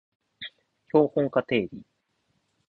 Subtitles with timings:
[0.95, 1.83] 標本化定理